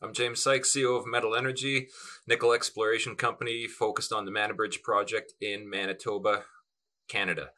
[0.00, 1.88] I'm James Sykes, CEO of Metal Energy,
[2.24, 6.44] nickel exploration company focused on the Manibridge project in Manitoba,
[7.08, 7.50] Canada.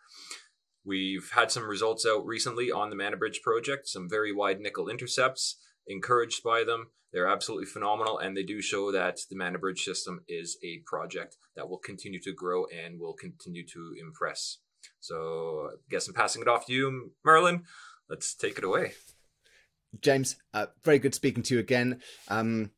[0.82, 5.58] We've had some results out recently on the Manibridge project, some very wide nickel intercepts,
[5.86, 6.86] encouraged by them.
[7.12, 11.68] They're absolutely phenomenal, and they do show that the Manibridge system is a project that
[11.68, 14.60] will continue to grow and will continue to impress.
[14.98, 17.64] So, I guess I'm passing it off to you, Merlin.
[18.08, 18.92] Let's take it away.
[20.00, 22.00] James, uh, very good speaking to you again.
[22.28, 22.70] Um,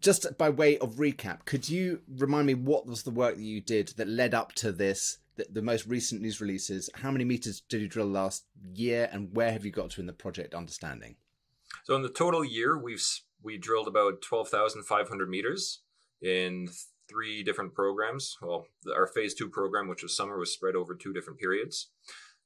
[0.00, 3.60] just by way of recap, could you remind me what was the work that you
[3.60, 6.90] did that led up to this, the, the most recent news releases?
[6.94, 10.06] How many meters did you drill last year, and where have you got to in
[10.06, 11.16] the project understanding?
[11.84, 13.04] So, in the total year, we've
[13.42, 15.80] we drilled about twelve thousand five hundred meters
[16.20, 16.68] in
[17.08, 18.36] three different programs.
[18.42, 21.90] Well, our phase two program, which was summer, was spread over two different periods.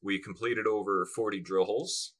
[0.03, 2.15] We completed over 40 drill holes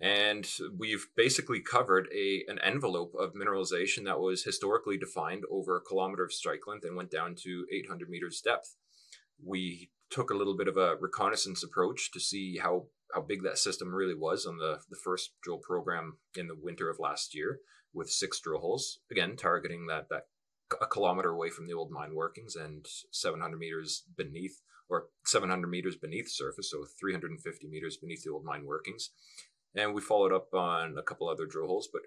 [0.00, 5.80] and we've basically covered a an envelope of mineralization that was historically defined over a
[5.80, 8.76] kilometer of strike length and went down to 800 meters depth.
[9.44, 13.58] We took a little bit of a reconnaissance approach to see how how big that
[13.58, 17.60] system really was on the the first drill program in the winter of last year
[17.92, 20.26] with six drill holes again targeting that that
[20.80, 25.96] a kilometer away from the old mine workings and 700 meters beneath or 700 meters
[25.96, 29.10] beneath surface so 350 meters beneath the old mine workings
[29.74, 31.88] and we followed up on a couple other drill holes.
[31.92, 32.02] But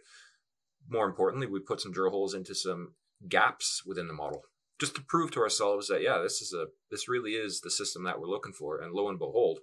[0.89, 2.93] more importantly, we put some drill holes into some
[3.27, 4.43] gaps within the model
[4.79, 8.03] just to prove to ourselves that yeah, this is a this really is the system
[8.03, 8.79] that we're looking for.
[8.79, 9.59] And lo and behold,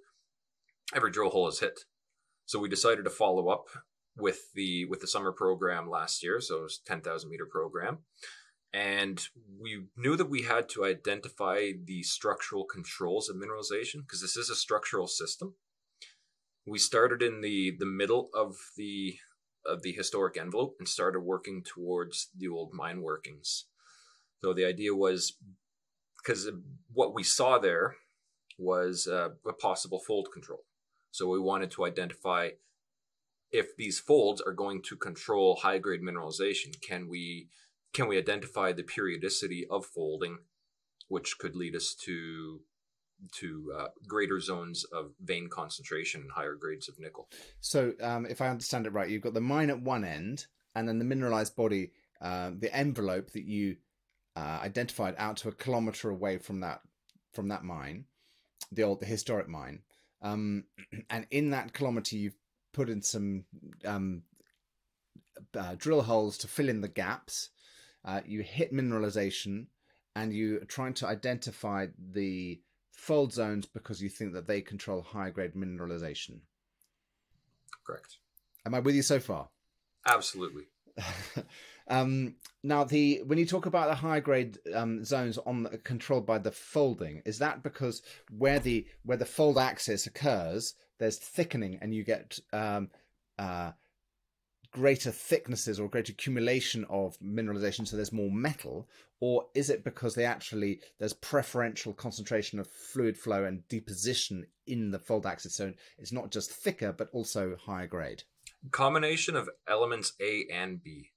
[0.94, 1.80] every drill hole is hit.
[2.47, 3.69] So we decided to follow up
[4.16, 6.41] with the with the summer program last year.
[6.41, 7.98] So it was ten thousand meter program.
[8.72, 9.25] And
[9.60, 14.50] we knew that we had to identify the structural controls of mineralization because this is
[14.50, 15.55] a structural system
[16.67, 19.19] we started in the the middle of the
[19.67, 23.65] of the historic envelope and started working towards the old mine workings.
[24.43, 25.34] So the idea was
[26.19, 26.51] because
[26.93, 27.97] what we saw there
[28.59, 30.65] was uh, a possible fold control.
[31.11, 32.50] So we wanted to identify
[33.50, 36.81] if these folds are going to control high grade mineralization.
[36.81, 37.49] Can we
[37.93, 40.38] can we identify the periodicity of folding,
[41.09, 42.61] which could lead us to
[43.33, 47.29] to uh, greater zones of vein concentration and higher grades of nickel.
[47.61, 50.89] So, um, if I understand it right, you've got the mine at one end, and
[50.89, 53.77] then the mineralized body, uh, the envelope that you
[54.37, 56.81] uh, identified out to a kilometer away from that
[57.33, 58.05] from that mine,
[58.73, 59.83] the old the historic mine.
[60.23, 60.65] Um,
[61.11, 62.37] and in that kilometer, you've
[62.73, 63.45] put in some
[63.85, 64.23] um,
[65.56, 67.51] uh, drill holes to fill in the gaps.
[68.05, 69.67] Uh, you hit mineralization,
[70.15, 72.61] and you are trying to identify the
[72.94, 76.38] fold zones because you think that they control high grade mineralization.
[77.87, 78.19] Correct.
[78.65, 79.49] Am I with you so far?
[80.06, 80.65] Absolutely.
[81.88, 86.38] um, now, the when you talk about the high grade um, zones on controlled by
[86.38, 88.00] the folding, is that because
[88.31, 92.91] where the where the fold axis occurs, there's thickening, and you get um,
[93.38, 93.72] uh,
[94.75, 98.89] greater thicknesses or greater accumulation of mineralization so there's more metal
[99.21, 104.91] or is it because they actually there's preferential concentration of fluid flow and deposition in
[104.91, 108.25] the fold axis so it's not just thicker but also higher grade?
[108.73, 111.11] Combination of elements a and b.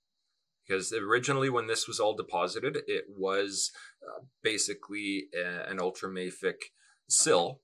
[0.68, 3.72] Because originally when this was all deposited it was
[4.04, 6.58] uh, basically a, an ultramafic
[7.10, 7.62] sill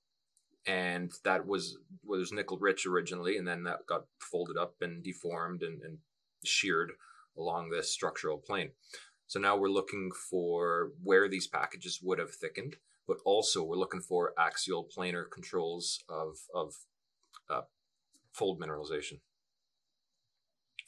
[0.66, 5.62] and that was was nickel rich originally, and then that got folded up and deformed
[5.62, 5.98] and, and
[6.44, 6.92] sheared
[7.36, 8.70] along this structural plane.
[9.26, 12.76] So now we're looking for where these packages would have thickened,
[13.06, 16.74] but also we're looking for axial planar controls of of
[17.50, 17.62] uh,
[18.32, 19.20] fold mineralization,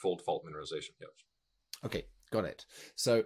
[0.00, 0.92] fold fault mineralization.
[1.00, 1.10] Yes.
[1.84, 2.64] Okay, got it.
[2.94, 3.24] So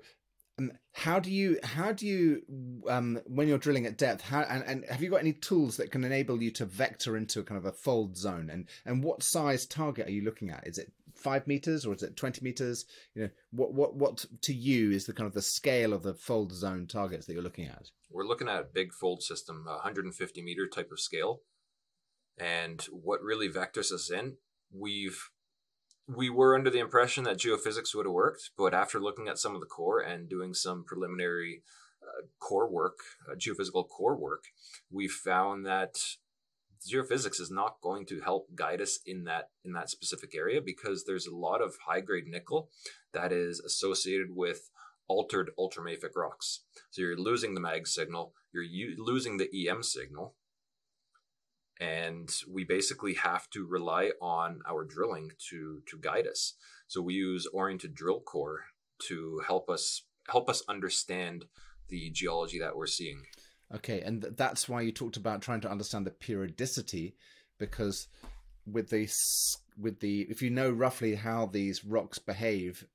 [0.93, 2.43] how do you how do you
[2.88, 5.91] um, when you're drilling at depth how and, and have you got any tools that
[5.91, 8.50] can enable you to vector into a kind of a fold zone?
[8.50, 10.66] And and what size target are you looking at?
[10.66, 12.84] Is it five meters or is it 20 meters?
[13.15, 16.14] You know what what what to you is the kind of the scale of the
[16.14, 17.90] fold zone targets that you're looking at?
[18.11, 21.43] We're looking at a big fold system 150 meter type of scale.
[22.38, 24.37] And what really vectors us in
[24.73, 25.31] we've
[26.17, 29.55] we were under the impression that geophysics would have worked, but after looking at some
[29.55, 31.62] of the core and doing some preliminary
[32.03, 32.99] uh, core work,
[33.31, 34.45] uh, geophysical core work,
[34.91, 35.99] we found that
[36.89, 41.05] geophysics is not going to help guide us in that in that specific area because
[41.05, 42.71] there's a lot of high grade nickel
[43.12, 44.71] that is associated with
[45.07, 46.61] altered ultramafic rocks.
[46.91, 50.35] So you're losing the mag signal, you're u- losing the EM signal,
[51.81, 56.55] and we basically have to rely on our drilling to to guide us.
[56.87, 58.67] So we use oriented drill core
[59.09, 61.47] to help us help us understand
[61.88, 63.23] the geology that we're seeing.
[63.75, 67.17] Okay, and th- that's why you talked about trying to understand the periodicity,
[67.59, 68.09] because
[68.67, 69.09] with the
[69.79, 72.87] with the if you know roughly how these rocks behave,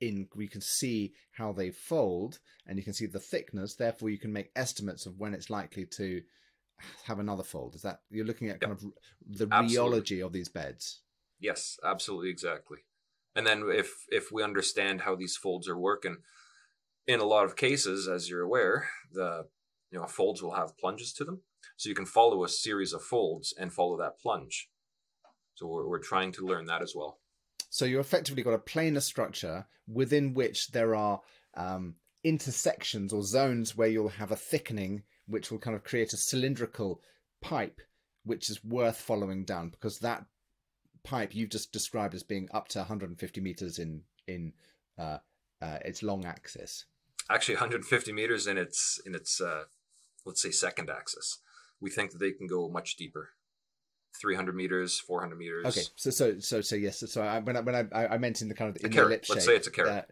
[0.00, 3.74] in we can see how they fold, and you can see the thickness.
[3.74, 6.22] Therefore, you can make estimates of when it's likely to
[7.04, 7.74] have another fold.
[7.74, 8.92] Is that you're looking at kind yep.
[8.92, 10.00] of the absolutely.
[10.00, 11.00] rheology of these beds?
[11.38, 12.78] Yes, absolutely, exactly.
[13.34, 16.18] And then if if we understand how these folds are working,
[17.06, 19.46] in a lot of cases, as you're aware, the
[19.90, 21.42] you know folds will have plunges to them,
[21.76, 24.68] so you can follow a series of folds and follow that plunge.
[25.54, 27.20] So we're, we're trying to learn that as well.
[27.68, 31.20] So you effectively got a planar structure within which there are
[31.54, 31.94] um,
[32.24, 37.00] intersections or zones where you'll have a thickening, which will kind of create a cylindrical
[37.40, 37.80] pipe,
[38.24, 40.24] which is worth following down because that
[41.02, 44.52] pipe you've just described as being up to 150 meters in in
[44.98, 45.18] uh,
[45.62, 46.84] uh, its long axis.
[47.28, 49.64] Actually, 150 meters in its in its uh,
[50.24, 51.38] let's say second axis.
[51.80, 53.30] We think that they can go much deeper.
[54.20, 55.66] 300 meters, 400 meters.
[55.66, 57.02] Okay, so so so so yes.
[57.10, 59.24] So I, when I, when I I meant in the kind of in the lip
[59.28, 60.06] Let's shape, say it's a carrot.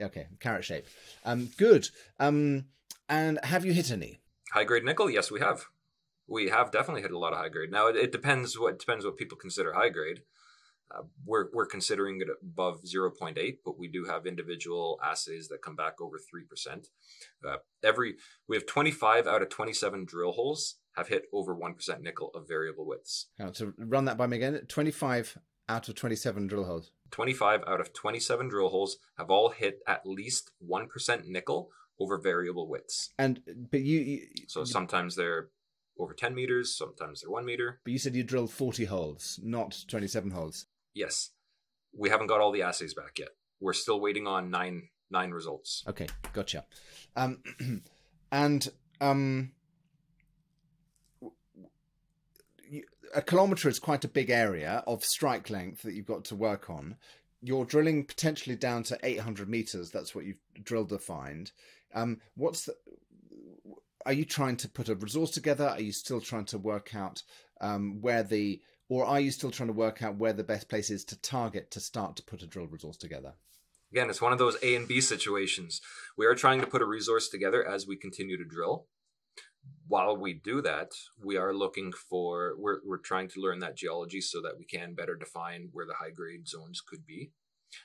[0.00, 0.86] Uh, okay, carrot shape.
[1.24, 1.88] Um, good.
[2.18, 2.66] Um,
[3.08, 4.18] and have you hit any
[4.52, 5.10] high grade nickel?
[5.10, 5.66] Yes, we have.
[6.28, 7.70] We have definitely hit a lot of high grade.
[7.70, 10.22] Now it, it depends what depends what people consider high grade.
[10.90, 15.74] Uh, we're, we're considering it above 0.8, but we do have individual assays that come
[15.74, 16.86] back over 3%.
[17.44, 18.16] Uh, every
[18.48, 22.86] We have 25 out of 27 drill holes have hit over 1% nickel of variable
[22.86, 23.26] widths.
[23.38, 25.38] Now, to run that by me again 25
[25.68, 26.92] out of 27 drill holes.
[27.10, 32.68] 25 out of 27 drill holes have all hit at least 1% nickel over variable
[32.68, 33.10] widths.
[33.18, 33.40] And,
[33.70, 34.00] but you.
[34.00, 35.48] you so sometimes they're
[35.98, 37.80] over 10 meters, sometimes they're one meter.
[37.84, 40.66] But you said you drilled 40 holes, not 27 holes.
[40.94, 41.30] Yes.
[41.96, 43.30] We haven't got all the assays back yet.
[43.60, 45.84] We're still waiting on nine nine results.
[45.88, 46.64] Okay, gotcha.
[47.14, 47.42] Um,
[48.32, 48.68] and
[49.00, 49.52] um,
[53.14, 56.68] a kilometer is quite a big area of strike length that you've got to work
[56.68, 56.96] on.
[57.42, 59.90] You're drilling potentially down to 800 meters.
[59.90, 61.50] That's what you've drilled to find.
[61.96, 62.74] Um, what's the?
[64.04, 65.68] Are you trying to put a resource together?
[65.68, 67.24] Are you still trying to work out
[67.60, 70.90] um, where the or are you still trying to work out where the best place
[70.90, 73.34] is to target to start to put a drill resource together?
[73.90, 75.80] Again, it's one of those A and B situations.
[76.16, 78.86] We are trying to put a resource together as we continue to drill.
[79.88, 80.90] While we do that,
[81.24, 84.94] we are looking for we're we're trying to learn that geology so that we can
[84.94, 87.32] better define where the high grade zones could be.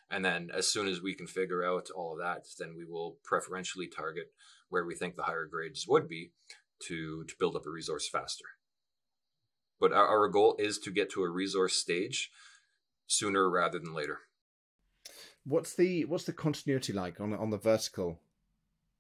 [0.10, 3.18] And then as soon as we can figure out all of that, then we will
[3.24, 4.32] preferentially target
[4.70, 6.32] where we think the higher grades would be
[6.88, 8.46] to to build up a resource faster
[9.82, 12.32] but our, our goal is to get to a resource stage
[13.08, 14.20] sooner rather than later.
[15.44, 18.20] What's the what's the continuity like on on the vertical?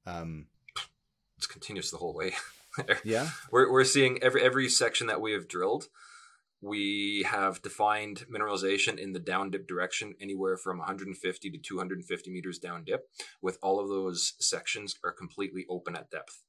[0.05, 0.47] Um...
[1.37, 2.33] It's continuous the whole way.
[3.03, 5.87] yeah, we're we're seeing every every section that we have drilled.
[6.61, 12.59] We have defined mineralization in the down dip direction, anywhere from 150 to 250 meters
[12.59, 13.07] down dip.
[13.41, 16.43] With all of those sections are completely open at depth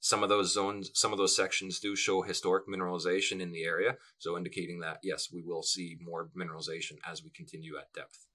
[0.00, 3.96] some of those zones, some of those sections do show historic mineralization in the area,
[4.18, 8.26] so indicating that yes, we will see more mineralization as we continue at depth.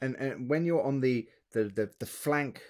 [0.00, 2.62] And, and when you're on the, the, the, the flank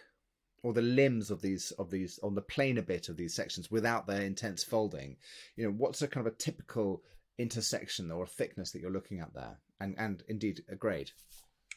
[0.62, 4.06] or the limbs of these of these on the planar bit of these sections without
[4.06, 5.16] their intense folding,
[5.56, 7.02] you know, what's a kind of a typical
[7.40, 11.10] intersection or thickness that you're looking at there, and and indeed a grade.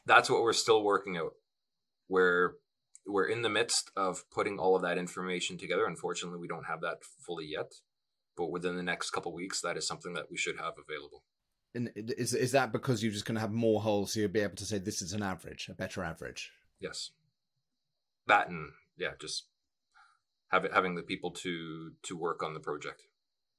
[0.05, 1.34] That's what we're still working out.
[2.10, 2.53] We're
[3.05, 5.86] we're in the midst of putting all of that information together.
[5.86, 7.72] Unfortunately, we don't have that fully yet,
[8.38, 11.24] but within the next couple weeks, that is something that we should have available.
[11.75, 14.41] And is is that because you're just going to have more holes, so you'll be
[14.41, 16.51] able to say this is an average, a better average?
[16.79, 17.12] Yes.
[18.27, 19.48] That and yeah, just
[20.50, 23.01] have having the people to to work on the project.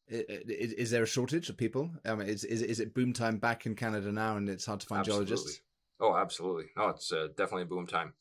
[0.08, 1.90] Is, is there a shortage of people?
[2.04, 4.80] I mean, is, is is it boom time back in Canada now, and it's hard
[4.80, 5.26] to find absolutely.
[5.26, 5.60] geologists?
[6.00, 6.66] Oh, absolutely.
[6.76, 8.12] No, it's uh, definitely boom time.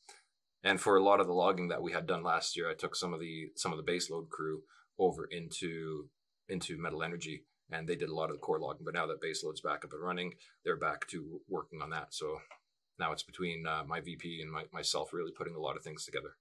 [0.62, 2.96] And for a lot of the logging that we had done last year, I took
[2.96, 4.62] some of the some of the baseload crew
[4.98, 6.08] over into
[6.48, 8.84] into Metal Energy, and they did a lot of the core logging.
[8.84, 12.14] But now that baseload's back up and running, they're back to working on that.
[12.14, 12.38] So
[12.98, 16.04] now it's between uh, my VP and my, myself really putting a lot of things
[16.04, 16.36] together.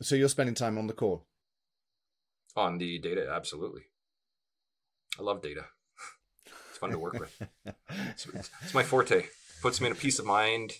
[0.00, 1.22] So you're spending time on the core,
[2.56, 3.82] on the data, absolutely.
[5.20, 5.66] I love data.
[6.70, 7.42] it's fun to work with.
[8.12, 9.26] It's, it's, my forte
[9.60, 10.72] puts me in a peace of mind,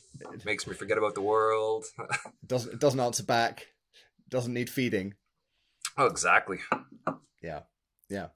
[0.45, 1.85] makes me forget about the world.
[2.47, 3.67] doesn't it doesn't answer back,
[4.29, 5.15] doesn't need feeding.
[5.99, 6.59] Oh, exactly.
[7.43, 7.61] Yeah,
[8.09, 8.29] yeah.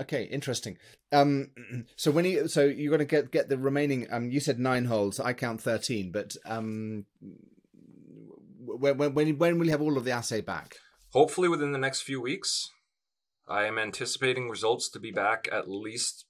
[0.00, 0.76] Okay, interesting.
[1.12, 1.50] Um,
[1.96, 4.06] so when you so you're going to get get the remaining.
[4.10, 5.18] Um, you said nine holes.
[5.18, 7.06] I count thirteen, but um,
[8.58, 10.76] when, when when will you have all of the assay back?
[11.12, 12.70] Hopefully within the next few weeks.
[13.48, 16.24] I am anticipating results to be back at least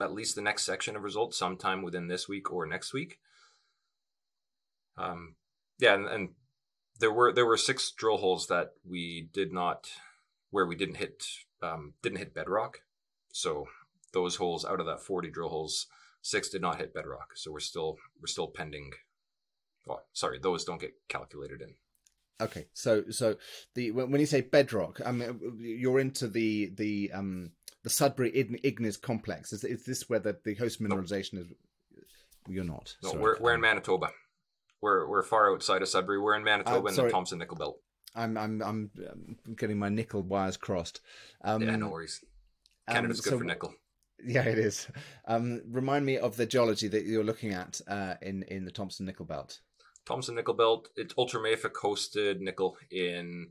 [0.00, 3.18] at least the next section of results sometime within this week or next week.
[4.96, 5.34] Um,
[5.78, 6.28] yeah, and, and
[7.00, 9.90] there were there were six drill holes that we did not
[10.50, 11.24] where we didn't hit
[11.62, 12.82] um, didn't hit bedrock.
[13.32, 13.66] So
[14.12, 15.86] those holes out of that 40 drill holes,
[16.22, 17.36] six did not hit bedrock.
[17.36, 18.92] So we're still we're still pending.
[19.86, 21.74] Well, sorry, those don't get calculated in.
[22.40, 23.36] Okay, so so
[23.74, 27.52] the when you say bedrock, I mean you're into the the um
[27.82, 28.30] the Sudbury
[28.62, 29.52] Igneous complex.
[29.52, 31.46] Is is this where the, the host mineralization is?
[32.48, 32.94] You're not.
[33.02, 33.22] No, sorry.
[33.22, 34.10] we're we're in Manitoba.
[34.80, 36.20] We're we're far outside of Sudbury.
[36.20, 37.80] We're in Manitoba in the Thompson Nickel Belt.
[38.14, 38.90] I'm I'm I'm
[39.56, 41.00] getting my nickel wires crossed.
[41.42, 42.24] Um, yeah, no worries.
[42.88, 43.74] Canada's um, good so, for nickel.
[44.24, 44.88] Yeah, it is.
[45.26, 49.06] Um, remind me of the geology that you're looking at uh, in in the Thompson
[49.06, 49.60] Nickel Belt.
[50.08, 50.88] Thompson Nickel Belt.
[50.96, 53.50] It's ultramafic hosted nickel in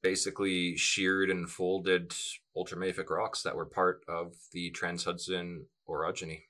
[0.00, 2.14] basically sheared and folded
[2.56, 6.42] ultramafic rocks that were part of the Trans Hudson orogeny.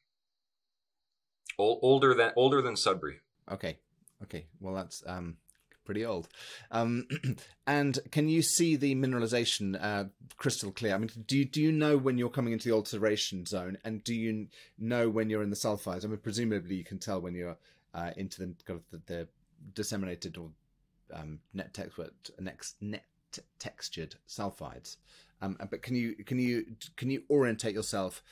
[1.59, 3.21] O- older than older than Sudbury.
[3.51, 3.79] Okay,
[4.23, 4.45] okay.
[4.61, 5.39] Well, that's um,
[5.87, 6.29] pretty old.
[6.71, 7.09] Um,
[7.67, 10.05] and can you see the mineralization uh,
[10.37, 10.95] crystal clear?
[10.95, 14.15] I mean, do do you know when you're coming into the alteration zone, and do
[14.15, 16.05] you know when you're in the sulfides?
[16.05, 17.57] I mean, presumably you can tell when you're
[17.97, 19.29] uh, into the, kind the, the
[19.73, 20.51] disseminated or
[21.13, 23.05] um, net textured next net
[23.59, 24.97] textured sulfides.
[25.43, 26.65] Um, but can you can you
[26.97, 28.23] can you orientate yourself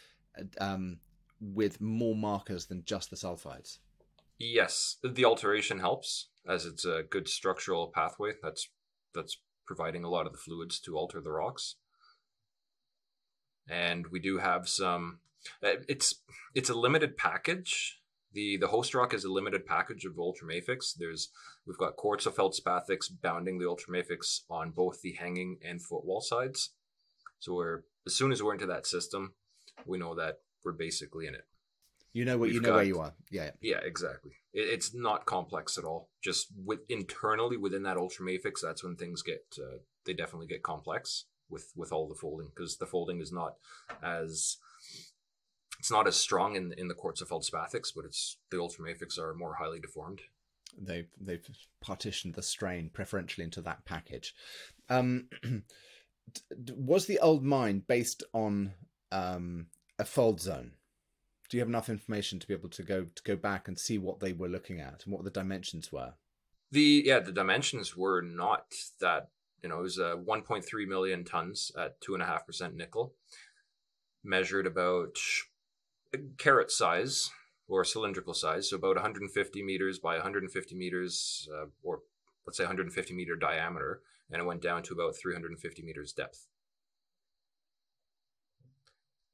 [0.61, 0.99] um,
[1.40, 3.78] with more markers than just the sulfides?
[4.38, 8.68] Yes, the alteration helps as it's a good structural pathway that's
[9.14, 11.76] that's providing a lot of the fluids to alter the rocks.
[13.68, 15.21] And we do have some.
[15.62, 16.16] Uh, it's
[16.54, 18.00] it's a limited package
[18.35, 20.95] the the host rock is a limited package of ultramafics.
[20.97, 21.31] There's
[21.67, 26.75] we've got quartzofeldspathics bounding the ultramafics on both the hanging and footwall sides.
[27.38, 29.35] So we're as soon as we're into that system,
[29.87, 31.47] we know that we're basically in it.
[32.12, 33.12] You know what we've you know got, where you are.
[33.31, 33.50] Yeah.
[33.61, 34.33] Yeah, exactly.
[34.53, 36.11] It, it's not complex at all.
[36.23, 41.26] Just with internally within that ultramafics, that's when things get uh, they definitely get complex
[41.50, 43.55] with with all the folding because the folding is not
[44.03, 44.59] as
[45.85, 49.79] it's not as strong in in the quartzofeldspathics, but it's the ultramafics are more highly
[49.79, 50.23] deformed.
[50.81, 51.47] They've they've
[51.83, 54.35] partitioned the strain preferentially into that package.
[54.88, 55.29] Um,
[56.75, 58.73] was the old mine based on
[59.12, 59.67] um,
[59.99, 60.73] a fold zone?
[61.50, 63.99] Do you have enough information to be able to go to go back and see
[63.99, 66.14] what they were looking at and what the dimensions were?
[66.71, 68.73] The yeah, the dimensions were not
[69.03, 69.29] that.
[69.62, 73.12] You know, it was uh, 1.3 million tons at two and a half percent nickel,
[74.23, 75.19] measured about
[76.38, 77.30] carrot size
[77.68, 82.00] or cylindrical size, so about 150 meters by 150 meters, uh, or
[82.47, 86.47] let's say 150 meter diameter, and it went down to about 350 meters depth.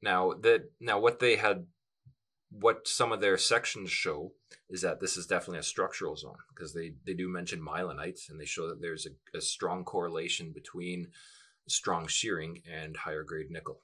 [0.01, 1.67] Now that now what they had,
[2.49, 4.33] what some of their sections show
[4.69, 8.39] is that this is definitely a structural zone because they they do mention mylonite and
[8.39, 11.07] they show that there's a, a strong correlation between
[11.67, 13.81] strong shearing and higher grade nickel,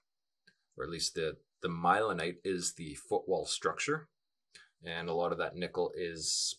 [0.75, 4.08] or at least the the mylonite is the footwall structure,
[4.86, 6.56] and a lot of that nickel is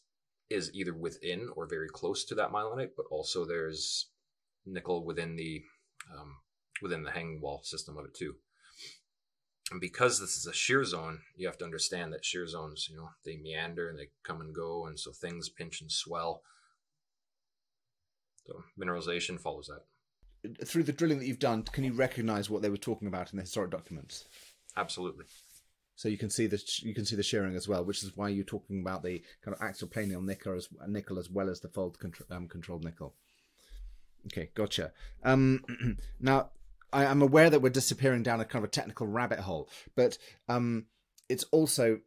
[0.51, 4.09] is either within or very close to that mylonite, but also there's
[4.65, 5.63] nickel within the
[6.13, 6.37] um,
[6.83, 8.35] within the hanging wall system of it too.
[9.71, 12.97] And because this is a shear zone, you have to understand that shear zones, you
[12.97, 16.43] know, they meander and they come and go, and so things pinch and swell.
[18.47, 20.67] So mineralization follows that.
[20.67, 23.37] Through the drilling that you've done, can you recognize what they were talking about in
[23.37, 24.25] the historic documents?
[24.79, 25.25] Absolutely.
[25.97, 28.29] So you can see the you can see the shearing as well, which is why
[28.29, 31.69] you're talking about the kind of axial planar nickel as nickel as well as the
[31.69, 33.15] fold contr- um, controlled nickel.
[34.27, 34.93] Okay, gotcha.
[35.25, 35.65] Um,
[36.21, 36.51] now
[36.93, 40.19] I, am aware that we're disappearing down a kind of a technical rabbit hole, but
[40.49, 40.87] um,
[41.29, 41.99] it's also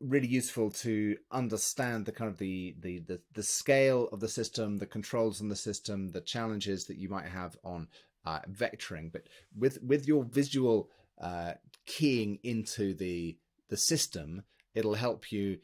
[0.00, 4.78] really useful to understand the kind of the, the the the scale of the system,
[4.78, 7.88] the controls on the system, the challenges that you might have on
[8.24, 9.10] uh, vectoring.
[9.10, 9.22] But
[9.56, 10.88] with with your visual
[11.20, 11.54] uh,
[11.88, 13.36] keying into the
[13.68, 15.58] the system, it'll help you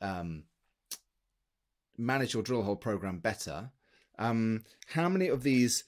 [0.00, 0.44] um,
[1.96, 3.70] manage your drill hole program better.
[4.18, 5.84] Um, how many of these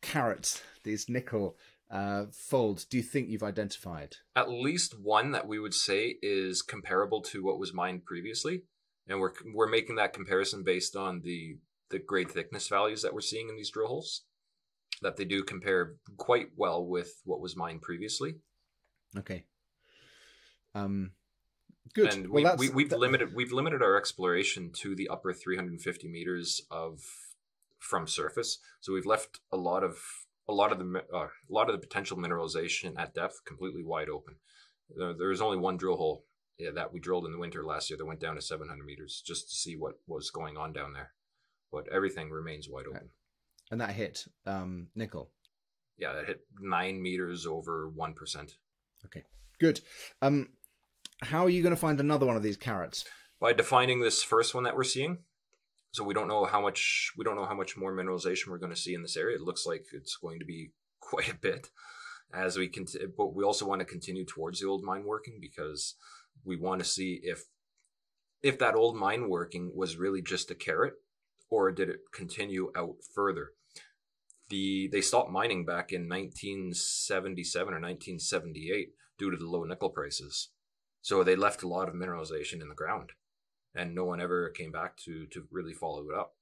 [0.00, 1.56] carrots, these nickel
[1.90, 4.16] uh, folds, do you think you've identified?
[4.36, 8.64] At least one that we would say is comparable to what was mined previously,
[9.08, 11.58] and we're we're making that comparison based on the
[11.90, 14.22] the grade thickness values that we're seeing in these drill holes.
[15.00, 18.36] That they do compare quite well with what was mined previously.
[19.18, 19.44] Okay.
[20.74, 21.12] Um,
[21.94, 22.12] Good.
[22.14, 26.62] And well, we, we, have limited we've limited our exploration to the upper 350 meters
[26.70, 27.02] of
[27.78, 28.58] from surface.
[28.80, 29.98] So we've left a lot of
[30.48, 34.08] a lot of the uh, a lot of the potential mineralization at depth completely wide
[34.08, 34.36] open.
[35.00, 36.24] Uh, there was only one drill hole
[36.58, 39.22] yeah, that we drilled in the winter last year that went down to 700 meters
[39.24, 41.12] just to see what was going on down there.
[41.70, 43.10] But everything remains wide open.
[43.70, 45.30] And that hit um, nickel.
[45.98, 48.56] Yeah, that hit nine meters over one percent.
[49.06, 49.22] Okay,
[49.58, 49.80] good.
[50.20, 50.48] Um,
[51.22, 53.04] how are you going to find another one of these carrots?
[53.40, 55.18] By defining this first one that we're seeing.
[55.92, 58.72] So we don't know how much we don't know how much more mineralization we're going
[58.72, 59.36] to see in this area.
[59.36, 61.68] It looks like it's going to be quite a bit
[62.32, 63.12] as we continue.
[63.16, 65.94] But we also want to continue towards the old mine working because
[66.44, 67.44] we want to see if
[68.42, 70.94] if that old mine working was really just a carrot
[71.50, 73.50] or did it continue out further.
[74.52, 80.50] The they stopped mining back in 1977 or 1978 due to the low nickel prices.
[81.00, 83.12] So they left a lot of mineralization in the ground,
[83.74, 86.34] and no one ever came back to to really follow it up.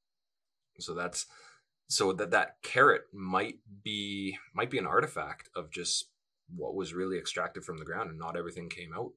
[0.80, 1.26] So that's
[1.86, 6.10] so that that carrot might be might be an artifact of just
[6.56, 9.12] what was really extracted from the ground, and not everything came out.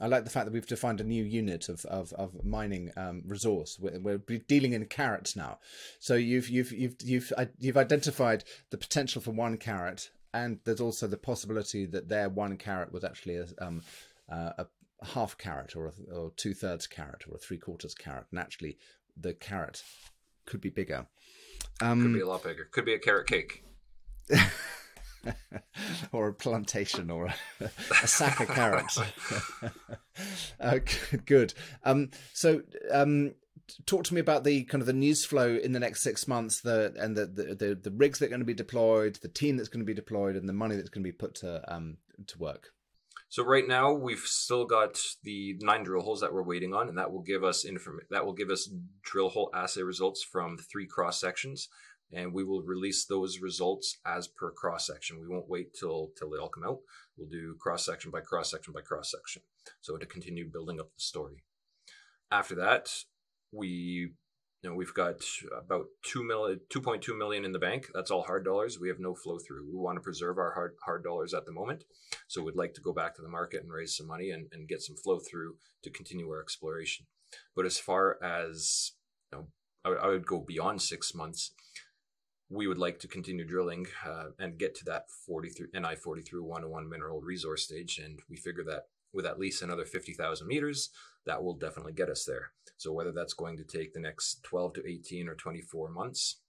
[0.00, 3.22] I like the fact that we've defined a new unit of of, of mining um,
[3.26, 3.78] resource.
[3.80, 5.58] We're, we're, dealing in carats now,
[6.00, 11.06] so you've you've you've you've you've identified the potential for one carat, and there's also
[11.06, 13.82] the possibility that their one carat was actually a, um,
[14.30, 14.66] uh, a
[15.04, 18.78] half carat or a, or two thirds carat or a three quarters carat, and actually
[19.16, 19.82] the carat
[20.46, 21.06] could be bigger.
[21.80, 22.68] Um, could be a lot bigger.
[22.70, 23.64] Could be a carrot cake.
[26.12, 27.70] or a plantation or a,
[28.02, 29.00] a sack of carrots.
[30.60, 30.78] uh,
[31.24, 31.54] good.
[31.84, 33.34] Um, so, um,
[33.86, 36.60] talk to me about the kind of the news flow in the next six months,
[36.60, 39.56] the and the the, the, the rigs that are going to be deployed, the team
[39.56, 41.96] that's going to be deployed, and the money that's going to be put to um,
[42.26, 42.68] to work.
[43.28, 46.98] So right now we've still got the nine drill holes that we're waiting on, and
[46.98, 48.70] that will give us inform- that will give us
[49.02, 51.68] drill hole assay results from three cross sections,
[52.12, 55.20] and we will release those results as per cross section.
[55.20, 56.78] We won't wait till till they all come out.
[57.16, 59.42] We'll do cross section by cross section by cross section,
[59.80, 61.42] so to continue building up the story.
[62.30, 62.88] After that,
[63.52, 64.12] we
[64.62, 65.16] you know, we've got
[65.58, 67.88] about two million, 2.2 million in the bank.
[67.92, 68.78] That's all hard dollars.
[68.78, 69.66] We have no flow through.
[69.66, 71.82] We want to preserve our hard hard dollars at the moment.
[72.28, 74.68] So we'd like to go back to the market and raise some money and, and
[74.68, 77.06] get some flow through to continue our exploration.
[77.56, 78.92] But as far as
[79.32, 79.46] you know,
[79.84, 81.52] I, I would go beyond six months.
[82.52, 86.88] We would like to continue drilling uh, and get to that 43 NI 43 101
[86.88, 87.98] mineral resource stage.
[87.98, 90.90] And we figure that with at least another 50,000 meters,
[91.24, 92.52] that will definitely get us there.
[92.76, 96.40] So whether that's going to take the next 12 to 18 or 24 months,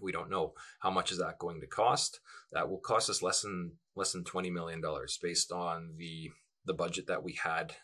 [0.00, 0.54] we don't know.
[0.80, 2.20] How much is that going to cost?
[2.52, 6.30] That will cost us less than less than 20 million dollars based on the
[6.64, 7.74] the budget that we had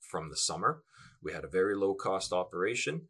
[0.00, 0.82] from the summer.
[1.22, 3.02] We had a very low cost operation.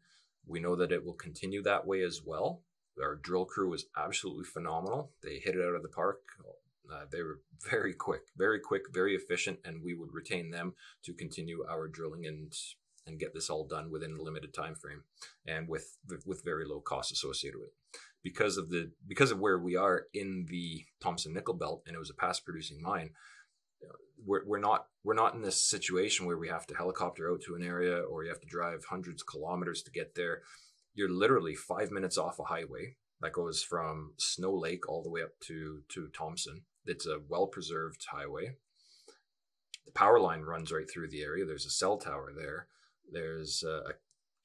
[0.45, 2.61] We know that it will continue that way as well.
[3.01, 5.11] Our drill crew was absolutely phenomenal.
[5.23, 6.21] They hit it out of the park.
[6.91, 11.13] Uh, they were very quick, very quick, very efficient, and we would retain them to
[11.13, 12.53] continue our drilling and
[13.05, 15.03] and get this all done within a limited time frame
[15.45, 17.99] and with with very low costs associated with it.
[18.21, 21.99] Because of the because of where we are in the Thompson Nickel Belt, and it
[21.99, 23.11] was a past producing mine,
[24.25, 27.55] we're, we're not we're not in this situation where we have to helicopter out to
[27.55, 30.41] an area or you have to drive hundreds of kilometers to get there.
[30.93, 35.23] You're literally five minutes off a highway that goes from Snow Lake all the way
[35.23, 36.63] up to to Thompson.
[36.85, 38.55] It's a well preserved highway.
[39.85, 41.45] The power line runs right through the area.
[41.45, 42.67] There's a cell tower there.
[43.11, 43.93] There's a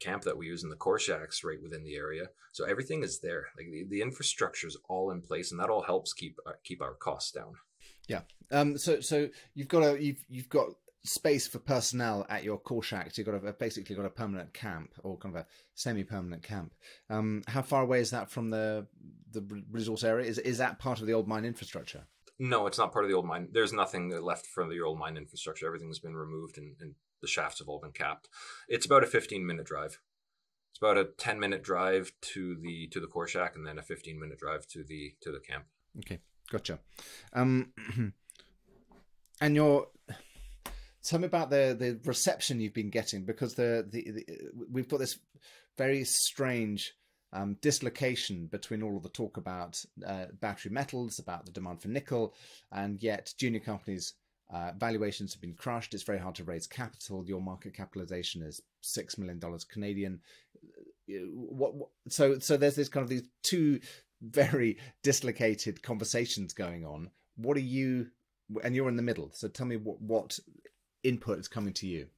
[0.00, 2.28] camp that we use in the core shacks right within the area.
[2.52, 3.46] So everything is there.
[3.56, 6.80] Like the, the infrastructure is all in place, and that all helps keep uh, keep
[6.80, 7.54] our costs down.
[8.06, 8.22] Yeah.
[8.50, 8.78] Um.
[8.78, 10.68] So so you've got a you've you've got
[11.04, 13.10] space for personnel at your core shack.
[13.10, 16.74] So you've got a, basically got a permanent camp or kind of a semi-permanent camp.
[17.10, 17.42] Um.
[17.46, 18.86] How far away is that from the
[19.30, 20.26] the resource area?
[20.26, 22.06] Is is that part of the old mine infrastructure?
[22.38, 23.48] No, it's not part of the old mine.
[23.50, 25.66] There's nothing left from the old mine infrastructure.
[25.66, 28.28] Everything's been removed and, and the shafts have all been capped.
[28.68, 29.98] It's about a 15 minute drive.
[30.70, 33.82] It's about a 10 minute drive to the to the core shack and then a
[33.82, 35.64] 15 minute drive to the to the camp.
[35.98, 36.78] Okay, gotcha.
[37.32, 37.72] Um,
[39.40, 39.88] and your
[41.08, 44.24] tell me about the the reception you've been getting because the, the, the
[44.70, 45.18] we've got this
[45.78, 46.92] very strange
[47.32, 51.88] um, dislocation between all of the talk about uh, battery metals, about the demand for
[51.88, 52.34] nickel,
[52.72, 54.14] and yet junior companies'
[54.52, 55.94] uh, valuations have been crushed.
[55.94, 57.24] It's very hard to raise capital.
[57.26, 60.20] Your market capitalization is six million dollars Canadian.
[61.10, 63.80] Uh, what, what, so so there's this kind of these two
[64.20, 67.10] very dislocated conversations going on.
[67.36, 68.08] What are you?
[68.62, 69.30] And you're in the middle.
[69.32, 70.38] So tell me what what
[71.02, 72.08] input is coming to you.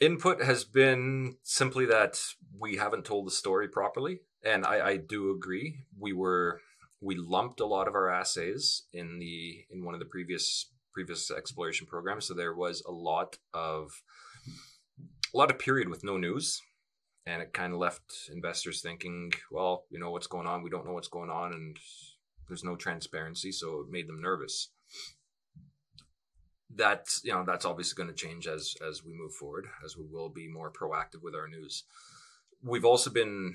[0.00, 2.20] Input has been simply that
[2.58, 5.84] we haven't told the story properly, and I, I do agree.
[5.98, 6.60] We were
[7.00, 11.30] we lumped a lot of our assays in the in one of the previous previous
[11.30, 14.02] exploration programs, so there was a lot of
[15.32, 16.62] a lot of period with no news
[17.26, 20.86] and it kind of left investors thinking, well, you know what's going on, we don't
[20.86, 21.76] know what's going on, and
[22.48, 24.70] there's no transparency, so it made them nervous.
[26.74, 30.04] That's you know that's obviously going to change as as we move forward, as we
[30.04, 31.84] will be more proactive with our news.
[32.62, 33.54] We've also been.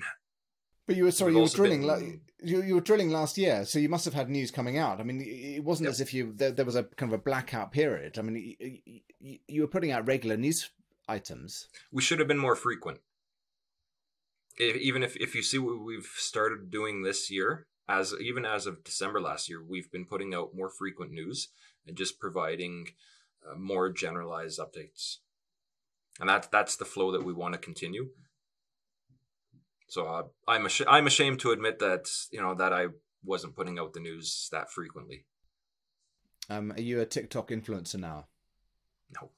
[0.86, 1.86] But you were sorry, you were drilling.
[1.86, 4.98] Been, you, you were drilling last year, so you must have had news coming out.
[4.98, 5.92] I mean, it wasn't yep.
[5.92, 8.18] as if you there, there, was a kind of a blackout period.
[8.18, 8.56] I mean,
[9.20, 10.70] you, you were putting out regular news
[11.06, 11.68] items.
[11.92, 12.98] We should have been more frequent
[14.56, 18.66] if, even if, if you see what we've started doing this year, as even as
[18.66, 21.48] of December last year, we've been putting out more frequent news
[21.86, 22.88] and just providing
[23.48, 25.18] uh, more generalized updates,
[26.20, 28.08] and that's that's the flow that we want to continue.
[29.88, 32.86] So uh, I'm ash- I'm ashamed to admit that you know that I
[33.24, 35.26] wasn't putting out the news that frequently.
[36.48, 38.26] Um, are you a TikTok influencer now?
[39.20, 39.30] No.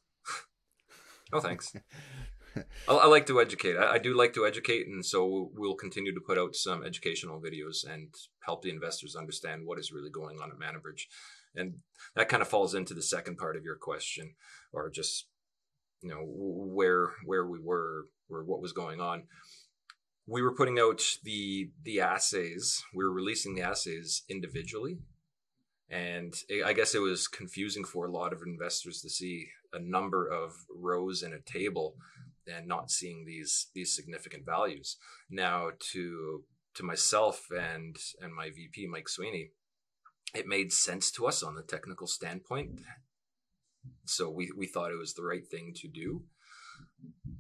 [1.33, 1.75] no thanks.
[2.57, 3.77] I, I, like to educate.
[3.77, 7.41] I, I, do like to educate, and so we'll continue to put out some educational
[7.41, 8.15] videos and
[8.47, 11.07] help the investors understand what is really going on at Manibridge.
[11.55, 11.75] And
[12.17, 14.35] that kind of falls into the second part of your question,
[14.73, 15.27] or just
[16.01, 19.25] you know where where we were, or what was going on.
[20.27, 22.83] We were putting out the the assays.
[22.95, 24.99] We were releasing the assays individually,
[25.89, 30.27] and I guess it was confusing for a lot of investors to see a number
[30.27, 31.97] of rows in a table
[32.47, 34.97] and not seeing these these significant values.
[35.31, 39.51] Now to to myself and and my VP Mike Sweeney,
[40.35, 42.81] it made sense to us on the technical standpoint.
[44.05, 46.25] So we we thought it was the right thing to do,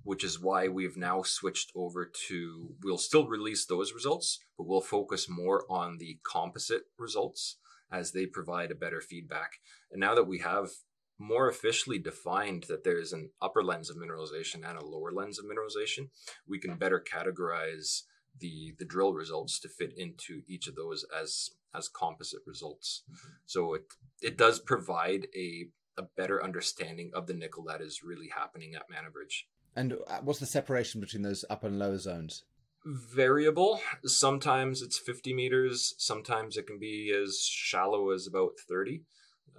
[0.02, 4.80] which is why we've now switched over to we'll still release those results, but we'll
[4.80, 7.56] focus more on the composite results
[7.90, 9.52] as they provide a better feedback.
[9.90, 10.70] And now that we have
[11.18, 15.44] more officially defined that there's an upper lens of mineralization and a lower lens of
[15.44, 16.08] mineralization,
[16.46, 18.02] we can better categorize
[18.38, 23.02] the the drill results to fit into each of those as as composite results.
[23.10, 23.30] Mm-hmm.
[23.46, 23.82] So it
[24.22, 25.66] it does provide a
[25.96, 29.44] a better understanding of the nickel that is really happening at Manibridge.
[29.76, 32.44] And uh, what's the separation between those upper and lower zones?
[32.84, 33.80] Variable.
[34.04, 35.94] Sometimes it's 50 meters.
[35.98, 39.02] Sometimes it can be as shallow as about 30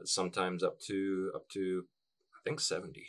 [0.04, 1.86] sometimes up to up to
[2.34, 3.08] I think seventy.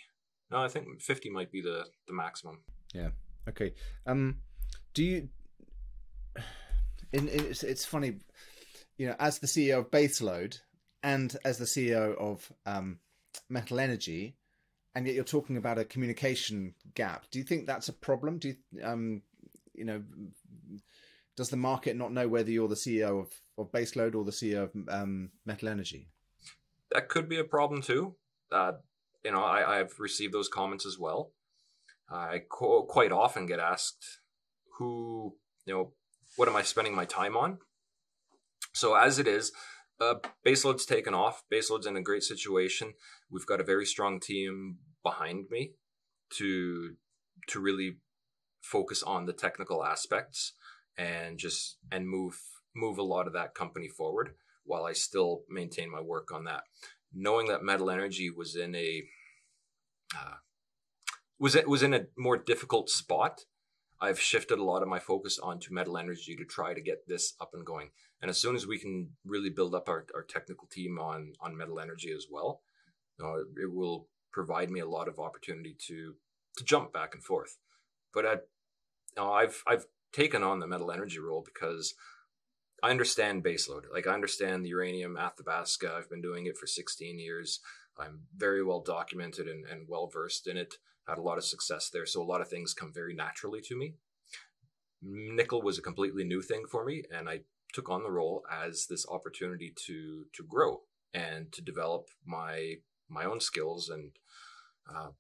[0.51, 2.61] No, I think fifty might be the the maximum.
[2.95, 3.11] Yeah.
[3.49, 3.75] Okay.
[4.07, 4.37] Um,
[4.95, 5.29] do you?
[7.25, 8.19] It's, it's funny,
[8.99, 10.59] you know, as the CEO of Baseload
[11.03, 12.99] and as the CEO of um,
[13.49, 14.37] Metal Energy,
[14.95, 17.27] and yet you're talking about a communication gap.
[17.31, 18.39] Do you think that's a problem?
[18.39, 19.23] Do you, um,
[19.75, 20.03] you know,
[21.37, 24.65] does the market not know whether you're the CEO of, of Baseload or the CEO
[24.65, 26.09] of um, Metal Energy?
[26.91, 28.15] that could be a problem too.
[28.51, 28.73] Uh,
[29.25, 31.33] you know, I, I've received those comments as well.
[32.09, 34.21] I co- quite often get asked,
[34.79, 35.93] "Who, you know,
[36.37, 37.59] what am I spending my time on?"
[38.73, 39.53] So as it is,
[40.01, 41.43] uh, baseload's taken off.
[41.53, 42.95] Baseload's in a great situation.
[43.31, 45.73] We've got a very strong team behind me
[46.35, 46.97] to
[47.49, 47.99] to really
[48.63, 50.53] focus on the technical aspects
[50.99, 52.39] and just and move
[52.75, 56.65] move a lot of that company forward while I still maintain my work on that.
[57.15, 59.05] Knowing that Metal Energy was in a
[60.15, 60.35] uh,
[61.39, 63.45] was it was in a more difficult spot,
[64.01, 67.35] I've shifted a lot of my focus onto Metal Energy to try to get this
[67.41, 67.91] up and going.
[68.21, 71.57] And as soon as we can really build up our, our technical team on on
[71.57, 72.63] Metal Energy as well,
[73.23, 76.15] uh, it will provide me a lot of opportunity to
[76.59, 77.57] to jump back and forth.
[78.13, 78.39] But I, you
[79.17, 81.95] know, I've I've taken on the Metal Energy role because
[82.83, 83.83] I understand baseload.
[83.93, 85.95] Like I understand the uranium Athabasca.
[85.97, 87.61] I've been doing it for 16 years.
[87.99, 90.75] I'm very well documented and, and well versed in it.
[91.07, 93.77] Had a lot of success there, so a lot of things come very naturally to
[93.77, 93.95] me.
[95.03, 97.41] Nickel was a completely new thing for me, and I
[97.73, 102.77] took on the role as this opportunity to to grow and to develop my
[103.09, 104.13] my own skills and
[104.93, 105.11] uh,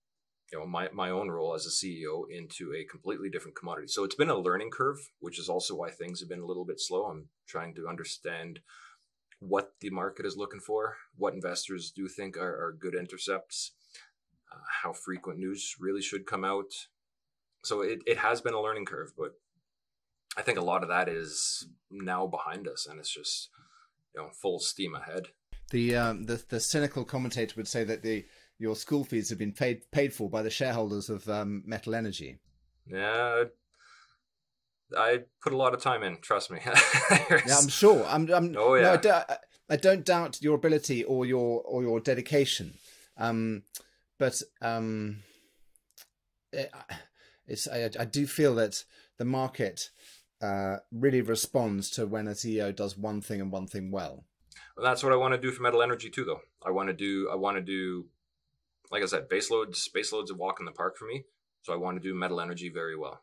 [0.52, 3.88] you know my, my own role as a ceo into a completely different commodity.
[3.88, 6.64] So it's been a learning curve which is also why things have been a little
[6.64, 7.06] bit slow.
[7.06, 8.60] I'm trying to understand
[9.38, 13.72] what the market is looking for what investors do think are, are good intercepts
[14.52, 16.72] uh, how frequent news really should come out
[17.64, 19.32] so it, it has been a learning curve but
[20.36, 23.50] i think a lot of that is now behind us and it's just
[24.14, 25.28] you know full steam ahead
[25.70, 28.24] the um, the, the cynical commentator would say that the
[28.58, 32.38] your school fees have been paid paid for by the shareholders of um, Metal Energy.
[32.86, 33.44] Yeah,
[34.96, 36.18] I put a lot of time in.
[36.20, 36.60] Trust me.
[36.64, 38.04] yeah, I'm sure.
[38.06, 38.30] I'm.
[38.32, 38.82] I'm oh yeah.
[38.82, 39.24] No, I, don't,
[39.70, 42.74] I, don't, doubt your ability or your or your dedication.
[43.18, 43.62] Um,
[44.18, 45.22] but um,
[46.52, 46.70] it,
[47.46, 48.84] it's I, I do feel that
[49.18, 49.90] the market
[50.42, 54.24] uh, really responds to when a CEO does one thing and one thing well.
[54.76, 54.86] well.
[54.86, 56.40] That's what I want to do for Metal Energy too, though.
[56.64, 57.28] I want to do.
[57.32, 58.06] I want to do.
[58.90, 59.88] Like I said, base loads.
[59.88, 61.24] Base a walk in the park for me.
[61.62, 63.22] So I want to do Metal Energy very well.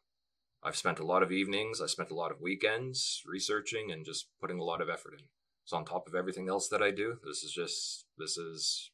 [0.63, 4.27] I've spent a lot of evenings, I spent a lot of weekends researching and just
[4.39, 5.25] putting a lot of effort in.
[5.65, 8.91] So on top of everything else that I do, this is just this is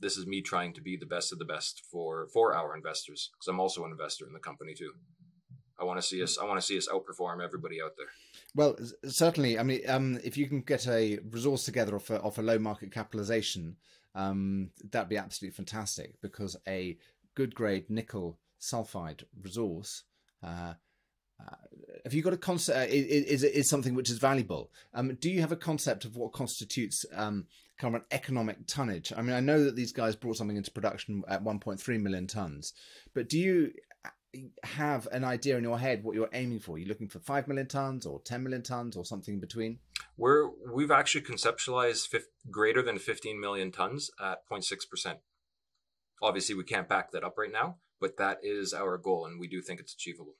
[0.00, 3.30] this is me trying to be the best of the best for for our investors
[3.32, 4.92] because I'm also an investor in the company too.
[5.78, 8.06] I want to see us I want to see us outperform everybody out there.
[8.54, 8.76] Well,
[9.06, 9.58] certainly.
[9.58, 12.58] I mean, um, if you can get a resource together off a, off a low
[12.58, 13.76] market capitalization,
[14.14, 16.96] um, that'd be absolutely fantastic because a
[17.34, 20.04] good grade nickel sulfide resource
[20.42, 20.74] uh,
[21.40, 21.56] uh,
[22.04, 22.78] have you got a concept?
[22.78, 24.70] Uh, is, is something which is valuable?
[24.92, 27.46] Um, do you have a concept of what constitutes um,
[27.78, 29.12] kind of an economic tonnage?
[29.16, 32.72] I mean, I know that these guys brought something into production at 1.3 million tons,
[33.14, 33.72] but do you
[34.62, 36.76] have an idea in your head what you're aiming for?
[36.76, 39.78] Are you looking for five million tons or 10 million tons or something in between?
[40.16, 45.18] We're we've actually conceptualized fif- greater than 15 million tons at 0.6 percent.
[46.22, 49.48] Obviously, we can't back that up right now, but that is our goal, and we
[49.48, 50.36] do think it's achievable.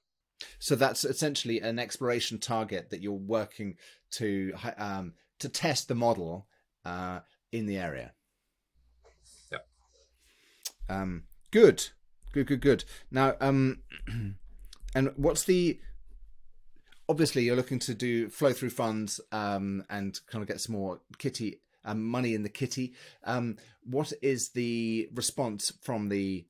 [0.59, 3.77] So that's essentially an exploration target that you're working
[4.13, 6.47] to um, to test the model
[6.85, 7.21] uh,
[7.53, 8.13] in the area.
[9.51, 9.59] Yeah.
[10.89, 11.89] Um, good,
[12.33, 12.85] good, good, good.
[13.11, 13.83] Now, um,
[14.95, 15.81] and what's the?
[17.07, 21.01] Obviously, you're looking to do flow through funds um, and kind of get some more
[21.19, 22.95] kitty um, money in the kitty.
[23.25, 26.47] Um, what is the response from the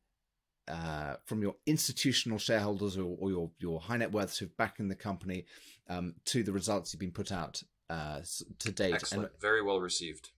[0.68, 4.88] uh, from your institutional shareholders or, or, your your high net worths who've backed in
[4.88, 5.44] the company
[5.88, 8.20] um, to the results you've been put out uh,
[8.58, 8.94] to date.
[8.94, 9.30] Excellent.
[9.32, 10.30] And, Very well received.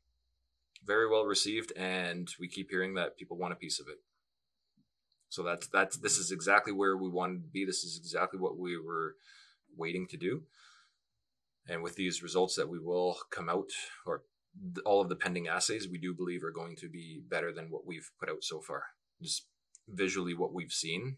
[0.84, 3.98] Very well received, and we keep hearing that people want a piece of it.
[5.28, 7.64] So that's that's this is exactly where we wanted to be.
[7.64, 9.16] This is exactly what we were
[9.76, 10.42] waiting to do.
[11.68, 13.70] And with these results that we will come out,
[14.06, 14.22] or
[14.84, 17.86] all of the pending assays, we do believe are going to be better than what
[17.86, 18.84] we've put out so far.
[19.20, 19.46] Just
[19.88, 21.16] visually what we've seen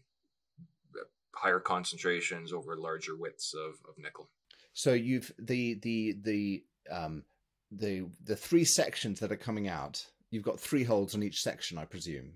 [1.33, 4.27] higher concentrations over larger widths of, of nickel
[4.73, 7.23] so you've the the the um
[7.71, 11.77] the the three sections that are coming out you've got three holes on each section
[11.77, 12.33] i presume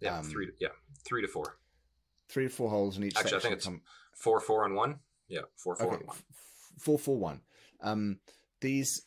[0.00, 0.68] yeah um, three yeah
[1.04, 1.58] three to four
[2.28, 3.36] three to four holes in each section.
[3.36, 3.72] actually section.
[3.72, 5.96] i think it's four four and one yeah four four okay.
[5.96, 6.16] and one
[6.78, 7.40] four four one
[7.82, 8.18] um
[8.60, 9.02] these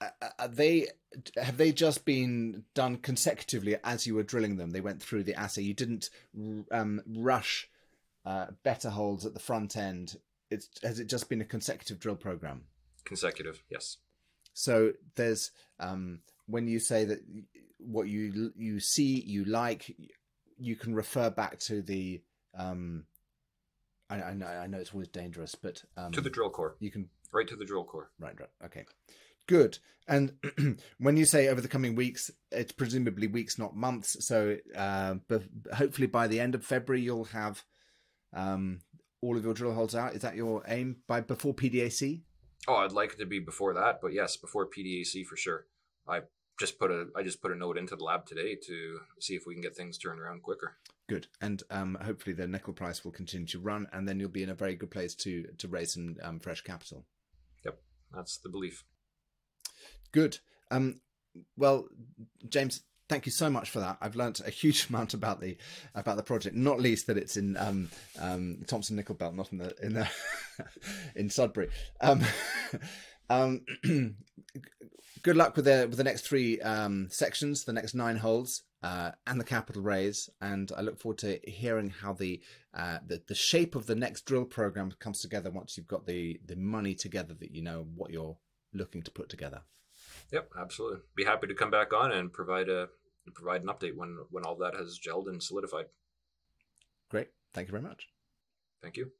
[0.00, 0.88] uh, uh, they
[1.36, 4.70] have they just been done consecutively as you were drilling them?
[4.70, 5.62] They went through the assay.
[5.62, 6.10] You didn't
[6.70, 7.68] um, rush
[8.24, 10.18] uh, better holes at the front end.
[10.50, 12.64] It's has it just been a consecutive drill program?
[13.04, 13.98] Consecutive, yes.
[14.52, 17.20] So there's um, when you say that
[17.78, 19.96] what you you see you like,
[20.58, 22.22] you can refer back to the.
[22.56, 23.04] Um,
[24.08, 26.76] I, I know I know it's always dangerous, but um, to the drill core.
[26.80, 28.10] You can right to the drill core.
[28.18, 28.84] Right, right, okay.
[29.46, 29.78] Good.
[30.08, 30.34] And
[30.98, 34.24] when you say over the coming weeks, it's presumably weeks, not months.
[34.26, 35.42] So, uh, but
[35.74, 37.64] hopefully by the end of February, you'll have
[38.32, 38.80] um,
[39.20, 40.14] all of your drill holes out.
[40.14, 42.22] Is that your aim by before PDAC?
[42.68, 45.66] Oh, I'd like it to be before that, but yes, before PDAC for sure.
[46.08, 46.20] I
[46.58, 49.44] just put a I just put a note into the lab today to see if
[49.46, 50.76] we can get things turned around quicker.
[51.08, 54.42] Good, and um, hopefully the nickel price will continue to run, and then you'll be
[54.42, 57.04] in a very good place to to raise some um, fresh capital.
[57.64, 57.78] Yep,
[58.12, 58.84] that's the belief.
[60.16, 60.38] Good.
[60.70, 61.02] Um,
[61.58, 61.88] well,
[62.48, 63.98] James, thank you so much for that.
[64.00, 65.58] I've learnt a huge amount about the
[65.94, 69.58] about the project, not least that it's in um, um, Thompson Nickel Belt, not in
[69.58, 70.08] the in the
[71.16, 71.68] in Sudbury.
[72.00, 72.22] Um,
[73.28, 73.60] um,
[75.22, 79.10] good luck with the with the next three um, sections, the next nine holes, uh,
[79.26, 80.30] and the capital raise.
[80.40, 82.40] And I look forward to hearing how the,
[82.72, 86.40] uh, the the shape of the next drill program comes together once you've got the
[86.42, 88.38] the money together that you know what you're
[88.72, 89.60] looking to put together.
[90.32, 91.00] Yep, absolutely.
[91.14, 92.88] Be happy to come back on and provide a
[93.34, 95.86] provide an update when when all that has gelled and solidified.
[97.10, 97.28] Great.
[97.52, 98.08] Thank you very much.
[98.82, 99.12] Thank you.